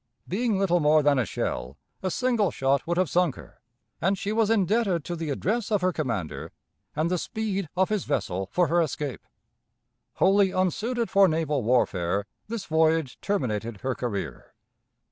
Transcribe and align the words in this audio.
Being 0.27 0.57
little 0.57 0.79
more 0.79 1.03
than 1.03 1.19
a 1.19 1.27
shell, 1.27 1.77
a 2.01 2.09
single 2.09 2.49
shot 2.49 2.87
would 2.87 2.97
have 2.97 3.07
sunk 3.07 3.35
her; 3.35 3.61
and 4.01 4.17
she 4.17 4.31
was 4.31 4.49
indebted 4.49 5.05
to 5.05 5.15
the 5.15 5.29
address 5.29 5.71
of 5.71 5.81
her 5.81 5.93
commander 5.93 6.51
and 6.95 7.11
the 7.11 7.19
speed 7.19 7.69
of 7.77 7.89
his 7.89 8.05
vessel 8.05 8.49
for 8.51 8.65
her 8.65 8.81
escape. 8.81 9.21
Wholly 10.15 10.49
unsuited 10.51 11.11
for 11.11 11.27
naval 11.27 11.61
warfare, 11.61 12.25
this 12.47 12.65
voyage 12.65 13.21
terminated 13.21 13.81
her 13.81 13.93
career. 13.93 14.55